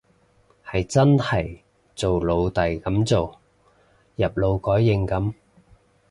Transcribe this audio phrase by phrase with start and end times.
[0.65, 1.59] 係真係
[1.95, 3.39] 做奴隸噉做，
[4.15, 5.35] 入勞改營噉